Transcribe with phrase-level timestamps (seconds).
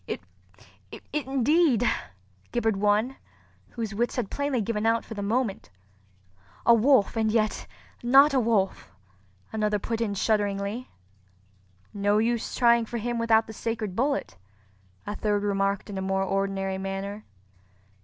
[0.07, 1.87] "It—it—indeed!"
[2.51, 3.17] gibbered one,
[3.69, 5.69] whose wits had plainly given out for the moment.
[6.65, 7.67] "A wolf—and yet
[8.01, 8.89] not a wolf!"
[9.53, 10.89] another put in shudderingly.
[11.93, 14.37] "No use trying for him without the sacred bullet,"
[15.05, 17.23] a third remarked in a more ordinary manner.